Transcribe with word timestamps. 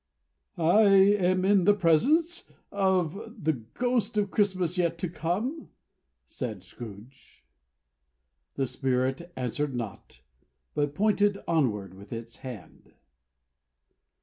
"I 0.57 0.81
am 0.85 1.45
in 1.45 1.65
the 1.65 1.75
presence 1.75 2.45
of 2.71 3.35
the 3.43 3.53
Ghost 3.53 4.17
of 4.17 4.31
Christmas 4.31 4.75
Yet 4.75 4.97
To 4.97 5.07
Come?" 5.07 5.69
said 6.25 6.63
Scrooge. 6.63 7.43
The 8.55 8.65
Spirit 8.65 9.31
answered 9.35 9.75
not, 9.75 10.21
but 10.73 10.95
pointed 10.95 11.37
onward 11.47 11.93
with 11.93 12.11
its 12.11 12.37
hand. 12.37 12.93